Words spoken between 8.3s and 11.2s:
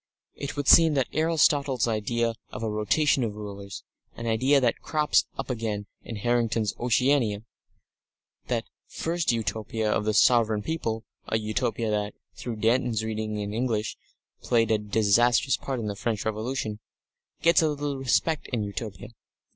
that first Utopia of "the sovereign people"